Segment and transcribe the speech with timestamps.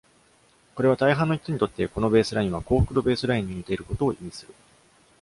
[0.73, 4.55] これは、大半の人にとって、このベースラインは幸福度ベースラインに似ていることを意味する。